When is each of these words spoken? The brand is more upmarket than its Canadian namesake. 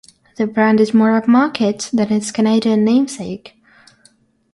The 0.37 0.47
brand 0.47 0.79
is 0.79 0.95
more 0.95 1.09
upmarket 1.21 1.91
than 1.91 2.11
its 2.11 2.31
Canadian 2.31 2.83
namesake. 2.83 3.53